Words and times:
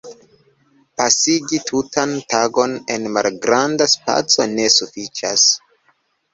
Pasigi 0.99 1.59
tutan 1.67 2.11
tagon 2.31 2.73
en 2.95 3.07
malgranda 3.19 3.91
spaco 3.95 4.51
ne 4.57 4.69
sufiĉas. 4.81 5.49